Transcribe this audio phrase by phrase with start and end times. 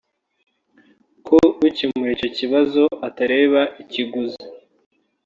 [1.27, 4.45] ko ukemura icyo kibazo atareba ikiguzi